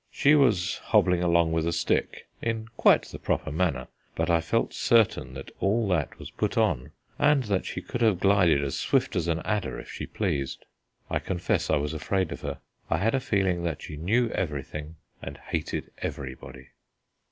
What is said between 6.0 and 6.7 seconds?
was put